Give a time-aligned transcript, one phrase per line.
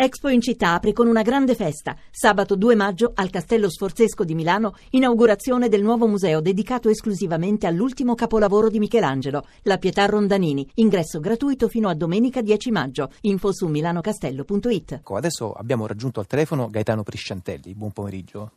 [0.00, 1.96] Expo in città apre con una grande festa.
[2.08, 8.14] Sabato 2 maggio al Castello Sforzesco di Milano, inaugurazione del nuovo museo dedicato esclusivamente all'ultimo
[8.14, 10.70] capolavoro di Michelangelo, la Pietà Rondanini.
[10.74, 13.10] Ingresso gratuito fino a domenica 10 maggio.
[13.22, 14.92] Info su milanocastello.it.
[14.92, 17.74] Ecco, adesso abbiamo raggiunto al telefono Gaetano Prisciantelli.
[17.74, 18.52] Buon pomeriggio.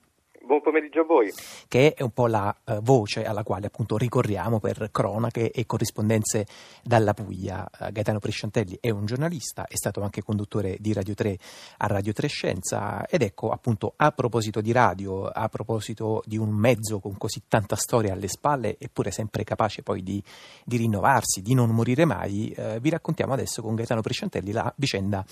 [0.52, 1.32] Buon pomeriggio a voi.
[1.66, 6.46] Che è un po' la uh, voce alla quale appunto ricorriamo per cronache e corrispondenze
[6.84, 7.66] dalla Puglia.
[7.80, 11.38] Uh, Gaetano Presciantelli è un giornalista, è stato anche conduttore di Radio 3
[11.78, 16.50] a Radio 3 Scienza ed ecco appunto a proposito di radio, a proposito di un
[16.50, 20.22] mezzo con così tanta storia alle spalle eppure sempre capace poi di,
[20.66, 25.24] di rinnovarsi, di non morire mai, uh, vi raccontiamo adesso con Gaetano Presciantelli la vicenda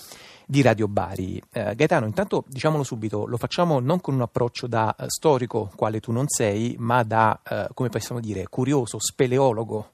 [0.46, 1.44] di Radio Bari.
[1.52, 6.27] Gaetano, intanto diciamolo subito, lo facciamo non con un approccio da storico, quale tu non
[6.27, 9.91] sei, ma da, eh, come possiamo dire, curioso, speleologo.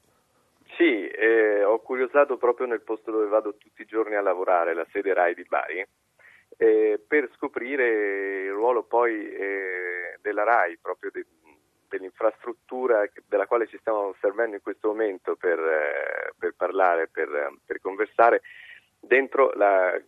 [0.76, 4.86] Sì, eh, ho curiosato proprio nel posto dove vado tutti i giorni a lavorare, la
[4.92, 5.86] sede RAI di Bari,
[6.58, 11.26] eh, per scoprire il ruolo poi eh, della RAI, proprio de-
[11.88, 17.28] dell'infrastruttura della quale ci stiamo servendo in questo momento per, eh, per parlare, per,
[17.64, 18.42] per, conversare,
[19.00, 19.98] dentro la,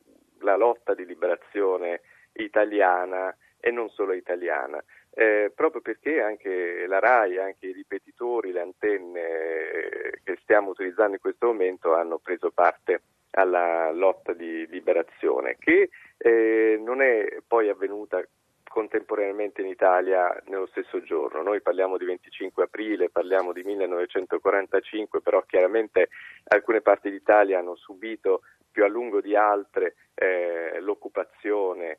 [0.41, 2.01] la lotta di liberazione
[2.33, 8.61] italiana e non solo italiana eh, proprio perché anche la RAI, anche i ripetitori, le
[8.61, 15.57] antenne eh, che stiamo utilizzando in questo momento hanno preso parte alla lotta di liberazione,
[15.59, 18.23] che eh, non è poi avvenuta
[18.69, 21.43] contemporaneamente in Italia nello stesso giorno.
[21.43, 26.11] Noi parliamo di 25 aprile, parliamo di 1945, però chiaramente
[26.49, 31.99] alcune parti d'Italia hanno subito più a lungo di altre eh, l'occupazione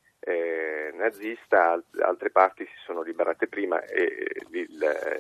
[1.00, 4.45] nazista, altre parti si sono liberate prima e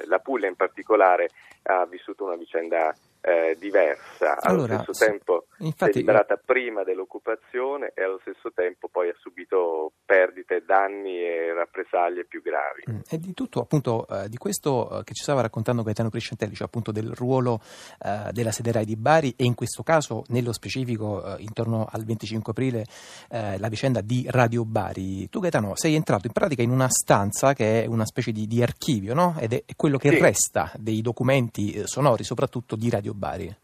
[0.05, 1.29] la Puglia in particolare
[1.63, 7.91] ha vissuto una vicenda eh, diversa, allo allora, stesso tempo infatti, è liberata prima dell'occupazione
[7.93, 12.83] e allo stesso tempo poi ha subito perdite, danni e rappresaglie più gravi.
[12.89, 16.55] Mm, e di tutto appunto eh, di questo eh, che ci stava raccontando Gaetano Crescentelli,
[16.55, 17.61] cioè appunto del ruolo
[18.03, 22.51] eh, della sede RAI di Bari e in questo caso nello specifico intorno al 25
[22.51, 22.85] aprile
[23.29, 25.29] la vicenda di Radio Bari.
[25.29, 28.61] Tu Gaetano sei entrato in pratica in una stanza che è una specie di, di
[28.61, 29.35] archivio no?
[29.39, 30.19] ed è quello che sì.
[30.19, 33.55] resta dei documenti sonori soprattutto di Radio Bari.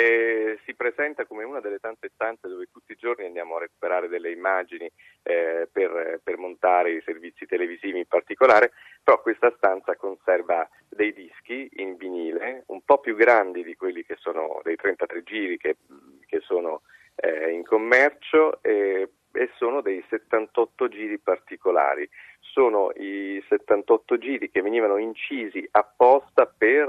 [0.00, 4.08] Eh, si presenta come una delle tante stanze dove tutti i giorni andiamo a recuperare
[4.08, 4.90] delle immagini
[5.22, 8.72] eh, per, per, montare i servizi televisivi in particolare,
[9.04, 14.16] però questa stanza conserva dei dischi in vinile un po' più grandi di quelli che
[14.18, 15.76] sono dei 33 giri che,
[16.24, 16.80] che sono
[17.16, 19.10] eh, in commercio e
[19.56, 22.08] sono dei 78 giri particolari.
[22.40, 26.88] Sono i 78 giri che venivano incisi apposta per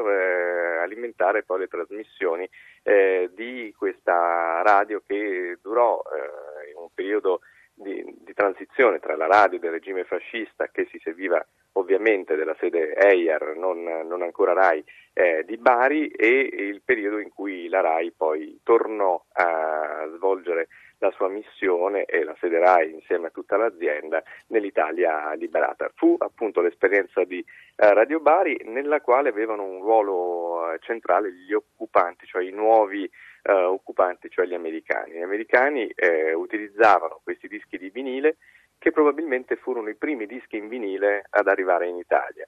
[1.31, 2.49] alimentare poi le trasmissioni
[2.83, 7.41] eh, di questa radio che durò eh, in un periodo
[7.73, 11.43] di, di, transizione tra la radio del regime fascista che si serviva
[11.73, 14.83] ovviamente della sede EIAR, non, non ancora RAI,
[15.13, 20.67] eh, di Bari e il periodo in cui la RAI poi tornò a svolgere
[21.01, 25.91] la sua missione e la sede RAI insieme a tutta l'azienda nell'Italia liberata.
[25.95, 31.53] Fu appunto l'esperienza di eh, Radio Bari nella quale avevano un ruolo eh, centrale gli
[31.53, 33.09] occupanti, cioè i nuovi
[33.43, 35.13] eh, occupanti, cioè gli americani.
[35.13, 38.37] Gli americani eh, utilizzavano questi dischi di vinile
[38.77, 42.47] che probabilmente furono i primi dischi in vinile ad arrivare in Italia.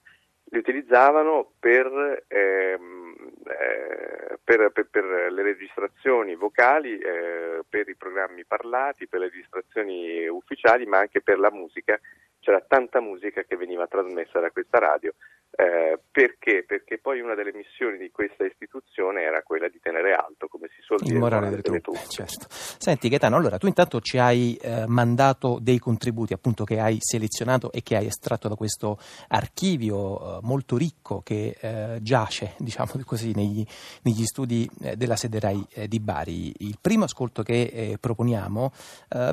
[0.50, 3.14] Li utilizzavano per ehm,
[3.46, 10.26] eh, per, per, per, le registrazioni vocali, eh, per i programmi parlati, per le registrazioni
[10.28, 11.98] ufficiali, ma anche per la musica.
[12.40, 15.14] C'era tanta musica che veniva trasmessa da questa radio
[15.56, 16.64] eh, perché?
[16.66, 20.80] Perché poi una delle missioni di questa istituzione era quella di tenere alto, come si
[20.82, 21.98] suol dire, il morale delle truppe.
[22.08, 22.46] Certo.
[22.50, 27.72] Senti Gaetano, allora tu intanto ci hai eh, mandato dei contributi appunto che hai selezionato
[27.72, 28.98] e che hai estratto da questo
[29.28, 33.64] archivio eh, molto ricco che eh, giace, diciamo così, negli,
[34.02, 36.54] negli studi eh, della sede RAI eh, di Bari.
[36.58, 38.72] Il primo ascolto che proponiamo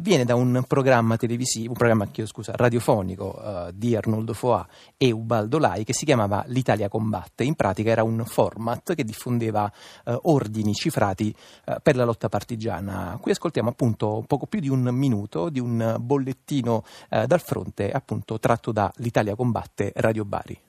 [0.01, 4.67] viene da un programma televisivo, un programma scusa, radiofonico di Arnoldo Foà
[4.97, 7.43] e Ubaldo Lai che si chiama chiamava L'Italia combatte.
[7.43, 9.71] In pratica era un format che diffondeva
[10.05, 11.33] eh, ordini cifrati
[11.65, 13.17] eh, per la lotta partigiana.
[13.21, 18.39] Qui ascoltiamo appunto poco più di un minuto di un bollettino eh, dal fronte appunto
[18.39, 20.59] tratto da L'Italia combatte Radio Bari.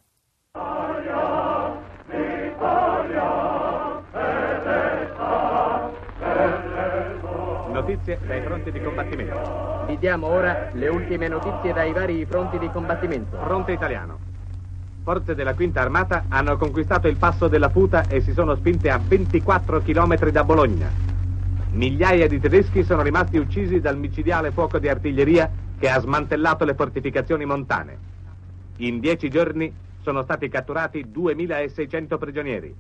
[7.73, 9.85] Notizie dai fronti di combattimento.
[9.87, 13.37] Vi diamo ora le ultime notizie dai vari fronti di combattimento.
[13.39, 14.32] Fronte italiano
[15.03, 19.01] forze della Quinta Armata hanno conquistato il passo della Puta e si sono spinte a
[19.05, 20.89] 24 km da Bologna.
[21.73, 26.75] migliaia di tedeschi sono rimasti uccisi dal micidiale fuoco di artiglieria che ha smantellato le
[26.75, 28.11] fortificazioni montane.
[28.77, 32.75] In dieci giorni sono stati catturati 2.600 prigionieri.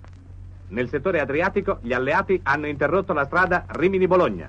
[0.68, 4.48] Nel settore adriatico gli alleati hanno interrotto la strada Rimini-Bologna.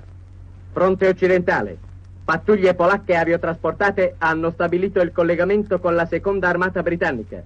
[0.72, 1.78] Fronte occidentale.
[2.24, 7.42] Pattuglie polacche aviotrasportate hanno stabilito il collegamento con la seconda armata britannica.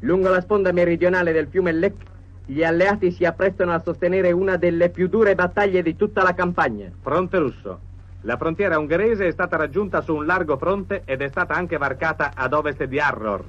[0.00, 2.02] Lungo la sponda meridionale del fiume Lech,
[2.46, 6.90] gli alleati si apprestano a sostenere una delle più dure battaglie di tutta la campagna.
[7.02, 7.80] Fronte russo.
[8.22, 12.32] La frontiera ungherese è stata raggiunta su un largo fronte ed è stata anche varcata
[12.34, 13.44] ad ovest di Arror.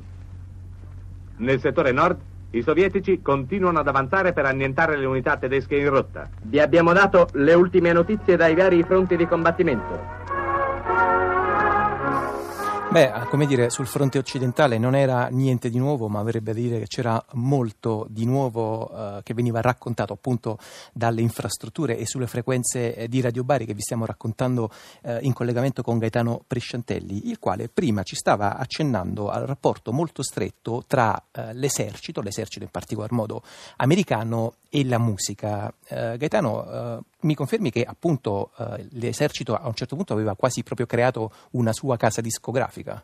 [1.37, 2.19] Nel settore nord,
[2.51, 6.29] i sovietici continuano ad avanzare per annientare le unità tedesche in rotta.
[6.41, 10.20] Vi abbiamo dato le ultime notizie dai vari fronti di combattimento.
[12.91, 16.77] Beh, come dire, sul fronte occidentale non era niente di nuovo, ma avrebbe a dire
[16.77, 20.57] che c'era molto di nuovo eh, che veniva raccontato appunto
[20.91, 24.69] dalle infrastrutture e sulle frequenze eh, di Radio Bari che vi stiamo raccontando
[25.03, 30.21] eh, in collegamento con Gaetano Presciantelli, il quale prima ci stava accennando al rapporto molto
[30.21, 33.41] stretto tra eh, l'esercito, l'esercito in particolar modo
[33.77, 35.71] americano, e la musica.
[35.87, 38.51] Eh, Gaetano, eh, mi confermi che appunto
[38.93, 43.03] l'esercito a un certo punto aveva quasi proprio creato una sua casa discografica?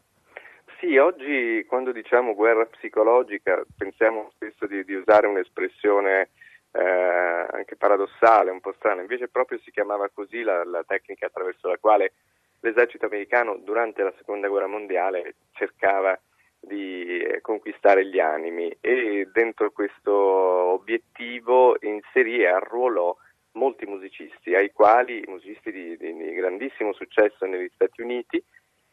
[0.79, 6.29] Sì, oggi quando diciamo guerra psicologica pensiamo spesso di, di usare un'espressione
[6.71, 11.67] eh, anche paradossale, un po' strana, invece proprio si chiamava così la, la tecnica attraverso
[11.67, 12.13] la quale
[12.59, 16.19] l'esercito americano durante la seconda guerra mondiale cercava
[16.59, 23.15] di eh, conquistare gli animi e dentro questo obiettivo inserì e arruolò
[23.57, 28.42] molti musicisti, ai quali, musicisti di, di, di grandissimo successo negli Stati Uniti,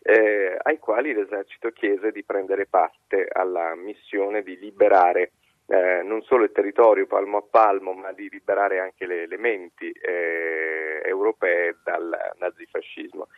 [0.02, 5.32] eh, ai quali l'esercito chiese di prendere parte alla missione di liberare
[5.66, 9.90] eh, non solo il territorio palmo a palmo, ma di liberare anche le, le menti
[9.90, 13.28] eh, europee dal nazifascismo.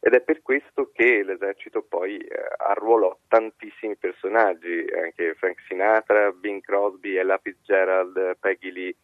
[0.00, 6.60] Ed è per questo che l'esercito poi eh, arruolò tantissimi personaggi, anche Frank Sinatra, Bing
[6.62, 8.94] Crosby, Ella Fitzgerald, Peggy Lee,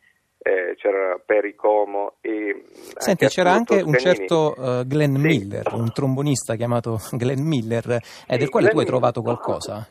[0.43, 2.65] eh, c'era Perry Como e
[2.97, 5.21] Senti, c'era anche un certo uh, Glenn sì.
[5.21, 9.87] Miller, un trombonista chiamato Glenn Miller, eh, sì, del quale Glenn tu hai trovato qualcosa.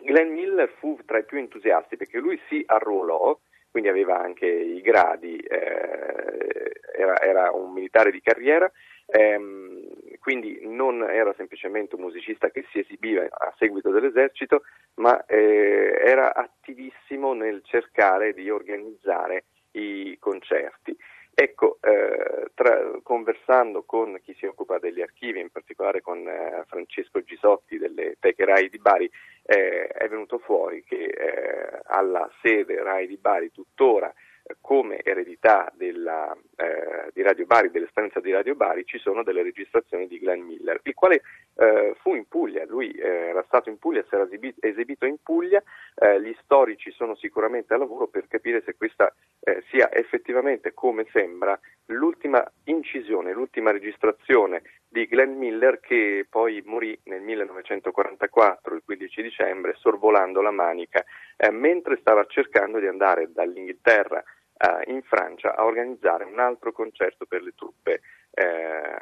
[0.00, 3.36] Glenn Miller fu tra i più entusiasti perché lui si arruolò,
[3.70, 8.70] quindi aveva anche i gradi, eh, era, era, un militare di carriera,
[9.06, 9.82] ehm,
[10.20, 14.62] quindi non era semplicemente un musicista che si esibiva a seguito dell'esercito,
[14.94, 19.44] ma eh, era attivissimo nel cercare di organizzare
[19.78, 20.96] i concerti.
[21.38, 27.22] Ecco, eh, tra, conversando con chi si occupa degli archivi, in particolare con eh, Francesco
[27.22, 29.10] Gisotti delle Teche Rai di Bari,
[29.44, 34.12] eh, è venuto fuori che eh, alla sede Rai di Bari tuttora
[34.60, 40.06] come eredità della, eh, di Radio Bari, dell'esperienza di Radio Bari, ci sono delle registrazioni
[40.06, 41.22] di Glenn Miller, il quale
[41.56, 44.28] eh, fu in Puglia, lui eh, era stato in Puglia, si era
[44.60, 45.62] esibito in Puglia,
[45.94, 51.06] eh, gli storici sono sicuramente a lavoro per capire se questa eh, sia effettivamente, come
[51.12, 59.22] sembra, l'ultima incisione, l'ultima registrazione di Glenn Miller che poi morì nel 1944, il 15
[59.22, 61.04] dicembre, sorvolando la Manica,
[61.36, 64.22] eh, mentre stava cercando di andare dall'Inghilterra
[64.56, 68.00] eh, in Francia a organizzare un altro concerto per le truppe
[68.30, 68.98] eh,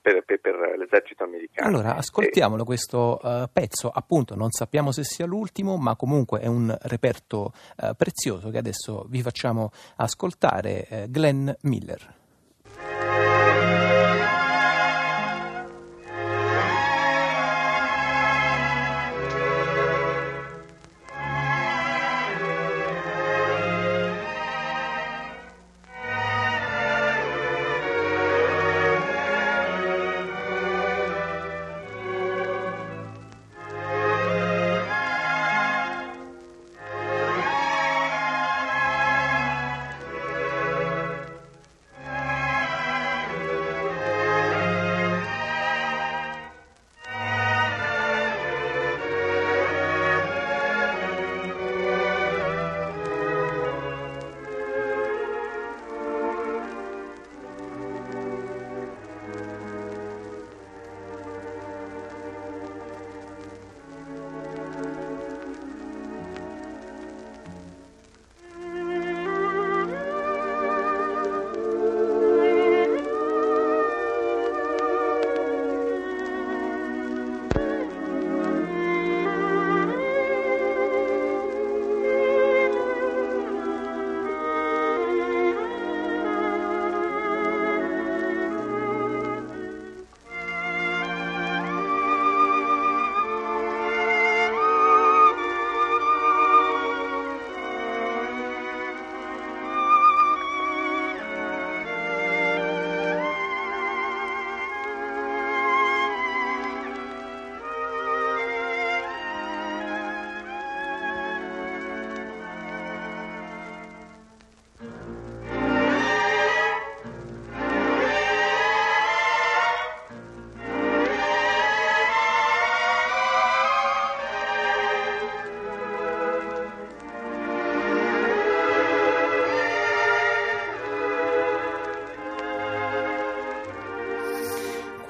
[0.00, 1.68] per, per, per, l'esercito americano.
[1.68, 6.76] Allora, ascoltiamolo questo uh, pezzo, appunto non sappiamo se sia l'ultimo, ma comunque è un
[6.82, 12.19] reperto uh, prezioso che adesso vi facciamo ascoltare, uh, Glenn Miller.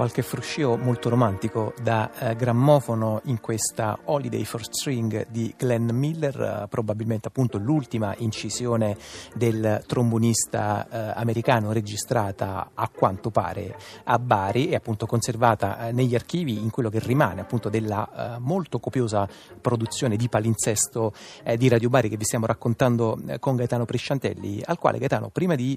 [0.00, 6.40] Qualche fruscio molto romantico da eh, grammofono in questa Holiday for String di Glenn Miller,
[6.40, 8.96] eh, probabilmente appunto l'ultima incisione
[9.34, 16.14] del trombonista eh, americano registrata a quanto pare a Bari e appunto conservata eh, negli
[16.14, 19.28] archivi in quello che rimane appunto della eh, molto copiosa
[19.60, 21.12] produzione di palinsesto
[21.44, 25.56] eh, di Radio Bari che vi stiamo raccontando con Gaetano Presciantelli, al quale Gaetano prima
[25.56, 25.76] di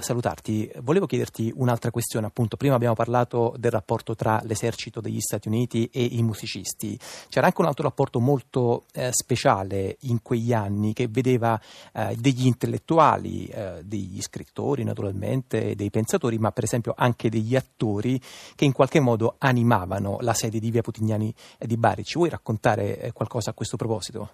[0.00, 2.26] salutarti volevo chiederti un'altra questione.
[2.26, 6.98] Appunto, prima abbiamo parlato del rapporto tra l'esercito degli Stati Uniti e i musicisti.
[7.28, 11.60] C'era anche un altro rapporto molto eh, speciale in quegli anni che vedeva
[11.92, 18.20] eh, degli intellettuali, eh, degli scrittori naturalmente, dei pensatori, ma per esempio anche degli attori
[18.56, 22.02] che in qualche modo animavano la sede di Via Putignani di Bari.
[22.02, 24.30] Ci vuoi raccontare eh, qualcosa a questo proposito?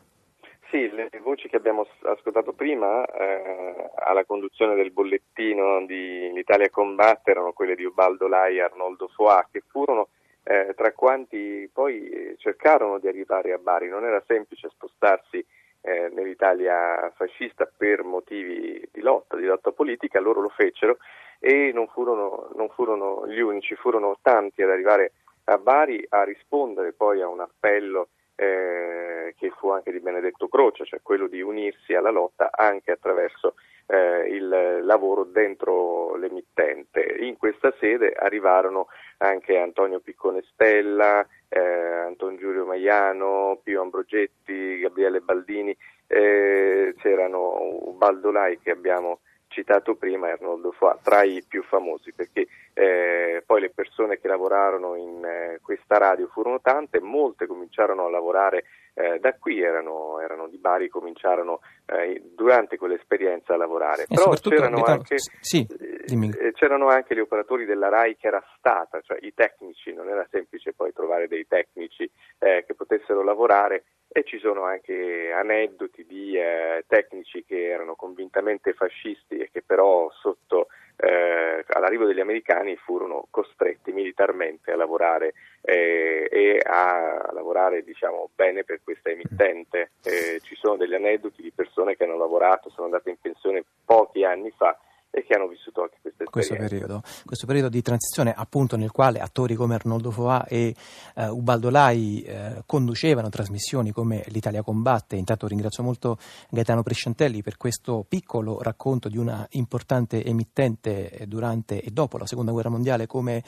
[0.71, 7.30] Sì, le voci che abbiamo ascoltato prima eh, alla conduzione del bollettino di l'Italia Combatte
[7.30, 10.08] erano quelle di Ubaldo Lai e Arnoldo Foà, che furono
[10.44, 13.88] eh, tra quanti poi eh, cercarono di arrivare a Bari.
[13.88, 15.44] Non era semplice spostarsi
[15.82, 20.96] eh, nell'Italia fascista per motivi di lotta, di lotta politica, loro lo fecero
[21.38, 25.12] e non furono, non furono gli unici, furono tanti ad arrivare
[25.44, 30.84] a Bari a rispondere poi a un appello eh, che fu anche di Benedetto Croce,
[30.84, 33.54] cioè quello di unirsi alla lotta anche attraverso
[33.86, 37.16] eh, il lavoro dentro l'emittente.
[37.20, 38.88] In questa sede arrivarono
[39.18, 45.76] anche Antonio Piccone Stella, eh, Anton Giulio Maiano, Pio Ambrogetti, Gabriele Baldini,
[46.08, 49.20] eh, c'erano Ubaldo Lai che abbiamo
[49.56, 54.96] citato prima Arnoldo Foà, tra i più famosi, perché eh, poi le persone che lavorarono
[54.96, 60.46] in eh, questa radio furono tante, molte cominciarono a lavorare eh, da qui, erano, erano,
[60.48, 64.04] di Bari, cominciarono eh, durante quell'esperienza a lavorare.
[64.06, 69.16] Però c'erano anche, sì, eh, c'erano anche, gli operatori della RAI che era stata, cioè
[69.22, 73.84] i tecnici, non era semplice poi trovare dei tecnici eh, che potessero lavorare
[74.16, 80.11] e ci sono anche aneddoti di eh, tecnici che erano convintamente fascisti e che però
[80.11, 88.30] sotto eh, all'arrivo degli americani furono costretti militarmente a lavorare eh, e a lavorare diciamo,
[88.35, 89.90] bene per questa emittente.
[90.02, 94.25] Eh, ci sono degli aneddoti di persone che hanno lavorato, sono andate in pensione pochi
[94.25, 94.78] anni fa
[95.10, 99.20] e che hanno vissuto anche questa questo periodo, questo periodo di transizione appunto nel quale
[99.20, 100.75] attori come Arnoldo Foà e
[101.14, 105.16] uh, Ubaldo Lai uh, conducevano trasmissioni come L'Italia combatte.
[105.16, 106.18] Intanto ringrazio molto
[106.50, 112.52] Gaetano Presciantelli per questo piccolo racconto di una importante emittente durante e dopo la seconda
[112.52, 113.42] guerra mondiale come uh,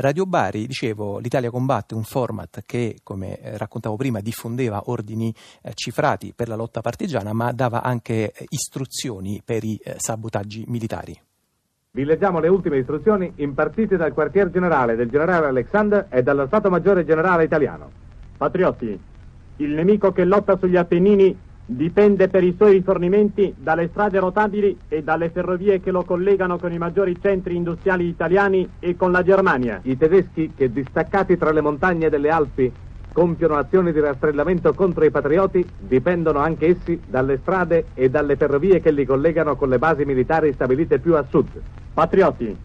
[0.00, 0.66] Radio Bari.
[0.66, 5.34] Dicevo, L'Italia combatte un format che, come raccontavo prima, diffondeva ordini
[5.74, 11.09] cifrati per la lotta partigiana ma dava anche istruzioni per i sabotaggi militari.
[11.92, 16.70] Vi leggiamo le ultime istruzioni impartite dal quartier generale del generale Alexander e dallo Stato
[16.70, 17.90] Maggiore Generale italiano.
[18.36, 18.96] Patriotti,
[19.56, 25.02] il nemico che lotta sugli Appennini dipende per i suoi rifornimenti dalle strade rotabili e
[25.02, 29.80] dalle ferrovie che lo collegano con i maggiori centri industriali italiani e con la Germania.
[29.82, 32.72] I tedeschi che distaccati tra le montagne delle Alpi
[33.12, 38.80] compiono azioni di rastrellamento contro i patrioti dipendono anche essi dalle strade e dalle ferrovie
[38.80, 41.48] che li collegano con le basi militari stabilite più a sud.
[41.92, 42.56] Patrioti,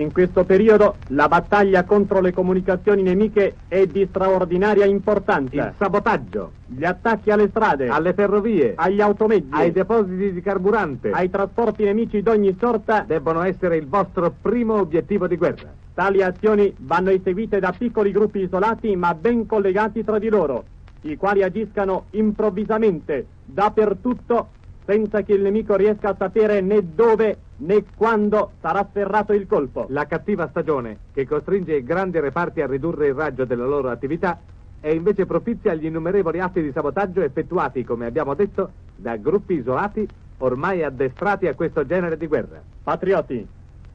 [0.00, 5.54] in questo periodo la battaglia contro le comunicazioni nemiche è di straordinaria importanza.
[5.54, 11.30] Il sabotaggio, gli attacchi alle strade, alle ferrovie, agli automezzi, ai depositi di carburante, ai
[11.30, 13.04] trasporti nemici d'ogni sorta.
[13.06, 15.72] Debbono essere il vostro primo obiettivo di guerra.
[15.94, 20.64] Tali azioni vanno eseguite da piccoli gruppi isolati ma ben collegati tra di loro,
[21.02, 24.48] i quali agiscano improvvisamente, dappertutto,
[24.84, 29.86] senza che il nemico riesca a sapere né dove né quando sarà ferrato il colpo.
[29.88, 34.38] La cattiva stagione, che costringe i grandi reparti a ridurre il raggio della loro attività,
[34.80, 40.06] è invece propizia agli innumerevoli atti di sabotaggio effettuati, come abbiamo detto, da gruppi isolati
[40.38, 42.60] ormai addestrati a questo genere di guerra.
[42.82, 43.46] Patrioti,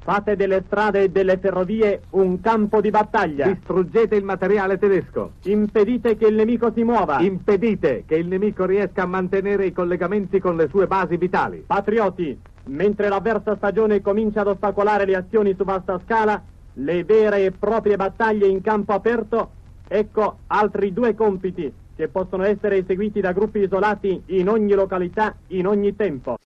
[0.02, 3.46] Fate delle strade e delle ferrovie un campo di battaglia.
[3.52, 5.34] Distruggete il materiale tedesco.
[5.44, 7.20] Impedite che il nemico si muova.
[7.20, 11.64] Impedite che il nemico riesca a mantenere i collegamenti con le sue basi vitali.
[11.68, 12.40] Patrioti,
[12.70, 16.42] mentre l'avversa stagione comincia ad ostacolare le azioni su vasta scala,
[16.74, 19.52] le vere e proprie battaglie in campo aperto,
[19.88, 25.68] ecco altri due compiti che possono essere eseguiti da gruppi isolati in ogni località, in
[25.68, 26.38] ogni tempo.